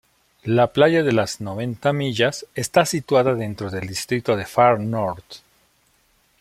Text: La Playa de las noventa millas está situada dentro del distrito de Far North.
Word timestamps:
La 0.45 0.65
Playa 0.73 1.03
de 1.03 1.11
las 1.11 1.41
noventa 1.41 1.93
millas 1.93 2.47
está 2.55 2.87
situada 2.87 3.35
dentro 3.35 3.69
del 3.69 3.85
distrito 3.87 4.35
de 4.35 4.47
Far 4.47 4.79
North. 4.79 5.41